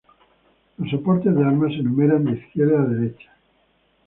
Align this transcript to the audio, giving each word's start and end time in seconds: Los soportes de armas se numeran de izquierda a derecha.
Los 0.79 0.89
soportes 0.89 1.35
de 1.35 1.43
armas 1.45 1.73
se 1.75 1.83
numeran 1.83 2.25
de 2.25 2.31
izquierda 2.39 2.81
a 2.81 2.85
derecha. 2.85 3.31